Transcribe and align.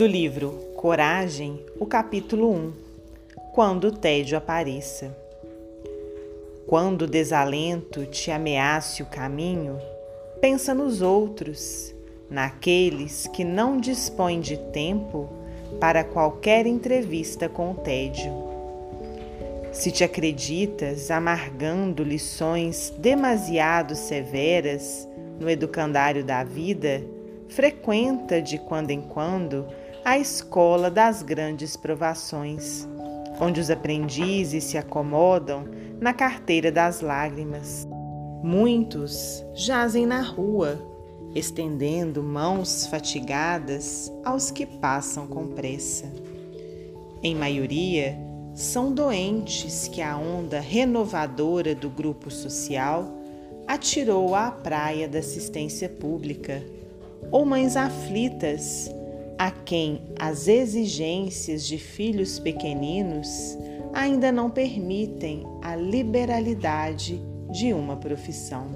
Do 0.00 0.06
livro 0.06 0.52
Coragem, 0.76 1.60
o 1.78 1.84
capítulo 1.84 2.50
1 2.50 2.72
Quando 3.52 3.88
o 3.88 3.92
tédio 3.92 4.38
apareça. 4.38 5.14
Quando 6.66 7.02
o 7.02 7.06
desalento 7.06 8.06
te 8.06 8.30
ameace 8.30 9.02
o 9.02 9.06
caminho, 9.06 9.78
pensa 10.40 10.72
nos 10.72 11.02
outros, 11.02 11.94
naqueles 12.30 13.26
que 13.26 13.44
não 13.44 13.78
dispõem 13.78 14.40
de 14.40 14.56
tempo 14.72 15.28
para 15.78 16.02
qualquer 16.02 16.66
entrevista 16.66 17.46
com 17.46 17.72
o 17.72 17.74
tédio. 17.74 18.32
Se 19.70 19.90
te 19.90 20.02
acreditas 20.02 21.10
amargando 21.10 22.02
lições 22.02 22.90
demasiado 22.96 23.94
severas 23.94 25.06
no 25.38 25.50
educandário 25.50 26.24
da 26.24 26.42
vida, 26.42 27.02
frequenta 27.50 28.40
de 28.40 28.56
quando 28.56 28.92
em 28.92 29.02
quando 29.02 29.66
a 30.10 30.18
escola 30.18 30.90
das 30.90 31.22
grandes 31.22 31.76
provações, 31.76 32.84
onde 33.40 33.60
os 33.60 33.70
aprendizes 33.70 34.64
se 34.64 34.76
acomodam 34.76 35.68
na 36.00 36.12
carteira 36.12 36.72
das 36.72 37.00
lágrimas. 37.00 37.86
Muitos 38.42 39.44
jazem 39.54 40.06
na 40.06 40.20
rua, 40.20 40.84
estendendo 41.32 42.24
mãos 42.24 42.88
fatigadas 42.88 44.12
aos 44.24 44.50
que 44.50 44.66
passam 44.66 45.28
com 45.28 45.46
pressa. 45.46 46.12
Em 47.22 47.36
maioria, 47.36 48.18
são 48.52 48.92
doentes 48.92 49.86
que 49.86 50.02
a 50.02 50.18
onda 50.18 50.58
renovadora 50.58 51.72
do 51.72 51.88
grupo 51.88 52.32
social 52.32 53.04
atirou 53.64 54.34
à 54.34 54.50
praia 54.50 55.06
da 55.06 55.20
assistência 55.20 55.88
pública, 55.88 56.60
ou 57.30 57.46
mães 57.46 57.76
aflitas 57.76 58.90
a 59.40 59.50
quem 59.50 60.02
as 60.18 60.48
exigências 60.48 61.66
de 61.66 61.78
filhos 61.78 62.38
pequeninos 62.38 63.56
ainda 63.90 64.30
não 64.30 64.50
permitem 64.50 65.46
a 65.62 65.74
liberalidade 65.74 67.18
de 67.50 67.72
uma 67.72 67.96
profissão. 67.96 68.66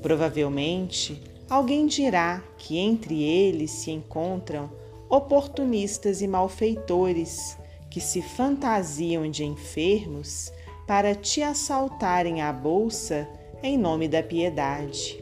Provavelmente, 0.00 1.20
alguém 1.50 1.88
dirá 1.88 2.40
que 2.56 2.78
entre 2.78 3.20
eles 3.20 3.72
se 3.72 3.90
encontram 3.90 4.70
oportunistas 5.10 6.22
e 6.22 6.28
malfeitores 6.28 7.58
que 7.90 8.00
se 8.00 8.22
fantasiam 8.22 9.28
de 9.28 9.44
enfermos 9.44 10.52
para 10.86 11.16
te 11.16 11.42
assaltarem 11.42 12.42
a 12.42 12.52
bolsa 12.52 13.28
em 13.60 13.76
nome 13.76 14.06
da 14.06 14.22
piedade. 14.22 15.20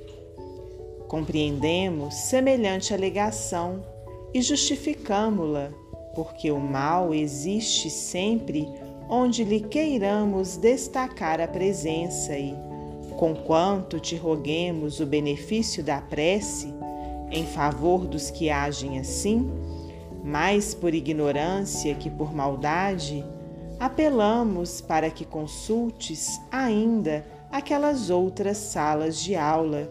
Compreendemos 1.09 2.15
semelhante 2.17 2.93
alegação 2.93 3.83
e 4.33 4.41
justificamo-la, 4.41 5.71
porque 6.15 6.51
o 6.51 6.59
mal 6.59 7.13
existe 7.15 7.91
sempre 7.91 8.69
onde 9.09 9.43
lhe 9.43 9.61
queiramos 9.61 10.57
destacar 10.57 11.41
a 11.41 11.49
presença 11.49 12.37
e, 12.39 12.55
conquanto 13.17 13.99
te 13.99 14.17
roguemos 14.17 15.01
o 15.01 15.07
benefício 15.07 15.83
da 15.83 16.01
prece 16.01 16.73
em 17.31 17.45
favor 17.47 18.07
dos 18.07 18.31
que 18.31 18.51
agem 18.51 18.99
assim, 18.99 19.51
mais 20.23 20.75
por 20.75 20.95
ignorância 20.95 21.95
que 21.95 22.11
por 22.11 22.35
maldade, 22.35 23.25
apelamos 23.79 24.81
para 24.81 25.11
que 25.11 25.25
consultes 25.25 26.41
ainda 26.51 27.25
aquelas 27.51 28.11
outras 28.11 28.57
salas 28.57 29.19
de 29.19 29.35
aula 29.35 29.91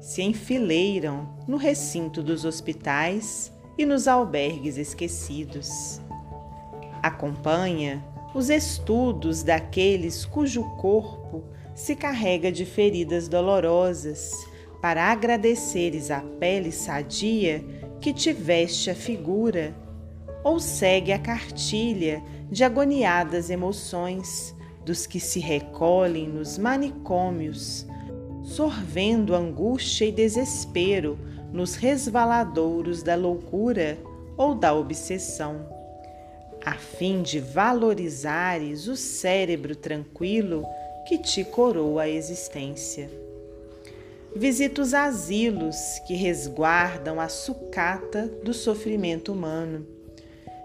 se 0.00 0.22
enfileiram 0.22 1.28
no 1.46 1.56
recinto 1.56 2.22
dos 2.22 2.44
hospitais 2.44 3.52
e 3.78 3.84
nos 3.84 4.08
albergues 4.08 4.76
esquecidos. 4.76 6.00
Acompanha 7.02 8.04
os 8.34 8.50
estudos 8.50 9.42
daqueles 9.42 10.24
cujo 10.24 10.62
corpo 10.76 11.44
se 11.74 11.94
carrega 11.94 12.50
de 12.50 12.64
feridas 12.64 13.28
dolorosas, 13.28 14.32
para 14.80 15.04
agradeceres 15.10 16.10
a 16.10 16.20
pele 16.20 16.70
sadia 16.70 17.64
que 18.00 18.12
te 18.12 18.32
veste 18.32 18.90
a 18.90 18.94
figura, 18.94 19.74
ou 20.44 20.60
segue 20.60 21.12
a 21.12 21.18
cartilha 21.18 22.22
de 22.50 22.62
agoniadas 22.62 23.50
emoções 23.50 24.54
dos 24.84 25.06
que 25.06 25.18
se 25.18 25.40
recolhem 25.40 26.28
nos 26.28 26.56
manicômios, 26.56 27.86
sorvendo 28.46 29.34
angústia 29.34 30.06
e 30.06 30.12
desespero 30.12 31.18
nos 31.52 31.74
resvaladouros 31.74 33.02
da 33.02 33.16
loucura 33.16 33.98
ou 34.36 34.54
da 34.54 34.72
obsessão, 34.72 35.66
a 36.64 36.74
fim 36.74 37.22
de 37.22 37.40
valorizares 37.40 38.86
o 38.86 38.96
cérebro 38.96 39.74
tranquilo 39.74 40.64
que 41.06 41.18
te 41.18 41.44
coroa 41.44 42.02
a 42.02 42.08
existência. 42.08 43.10
Visita 44.34 44.82
os 44.82 44.94
asilos 44.94 45.76
que 46.06 46.14
resguardam 46.14 47.18
a 47.20 47.28
sucata 47.28 48.26
do 48.42 48.52
sofrimento 48.52 49.32
humano 49.32 49.86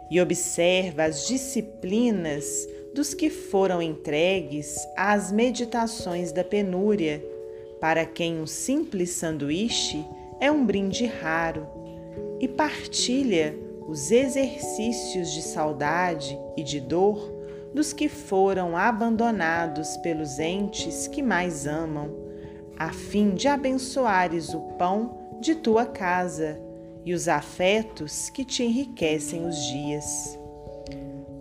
e 0.09 0.19
observa 0.19 1.05
as 1.05 1.25
disciplinas 1.25 2.67
dos 2.93 3.13
que 3.13 3.29
foram 3.29 3.81
entregues 3.81 4.75
às 4.97 5.31
meditações 5.31 6.33
da 6.33 6.43
penúria, 6.43 7.23
para 7.81 8.05
quem 8.05 8.39
um 8.39 8.45
simples 8.45 9.09
sanduíche 9.09 10.05
é 10.39 10.51
um 10.51 10.63
brinde 10.63 11.07
raro 11.07 11.67
e 12.39 12.47
partilha 12.47 13.57
os 13.87 14.11
exercícios 14.11 15.31
de 15.31 15.41
saudade 15.41 16.39
e 16.55 16.63
de 16.63 16.79
dor 16.79 17.41
dos 17.73 17.91
que 17.91 18.07
foram 18.07 18.77
abandonados 18.77 19.97
pelos 19.97 20.37
entes 20.37 21.07
que 21.07 21.23
mais 21.23 21.65
amam, 21.65 22.15
a 22.77 22.93
fim 22.93 23.31
de 23.31 23.47
abençoares 23.47 24.53
o 24.53 24.59
pão 24.77 25.39
de 25.41 25.55
tua 25.55 25.85
casa 25.85 26.61
e 27.03 27.13
os 27.13 27.27
afetos 27.27 28.29
que 28.29 28.45
te 28.45 28.63
enriquecem 28.63 29.47
os 29.47 29.57
dias. 29.65 30.37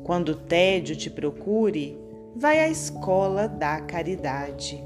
Quando 0.02 0.30
o 0.30 0.36
tédio 0.36 0.96
te 0.96 1.10
procure, 1.10 1.98
vai 2.34 2.60
à 2.60 2.68
escola 2.68 3.46
da 3.46 3.80
caridade. 3.80 4.82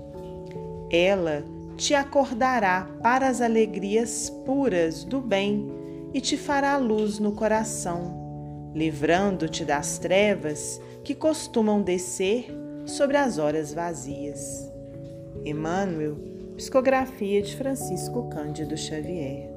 Ela 0.94 1.43
te 1.77 1.93
acordará 1.93 2.88
para 3.03 3.27
as 3.27 3.41
alegrias 3.41 4.31
puras 4.47 5.03
do 5.03 5.21
bem 5.21 5.69
e 6.15 6.21
te 6.21 6.37
fará 6.37 6.77
luz 6.77 7.19
no 7.19 7.32
coração, 7.32 8.71
livrando-te 8.72 9.65
das 9.65 9.99
trevas 9.99 10.81
que 11.03 11.12
costumam 11.12 11.82
descer 11.82 12.47
sobre 12.87 13.16
as 13.16 13.38
horas 13.38 13.75
vazias. 13.75 14.72
Emmanuel, 15.44 16.15
psicografia 16.56 17.43
de 17.43 17.56
Francisco 17.56 18.28
Cândido 18.28 18.76
Xavier. 18.76 19.53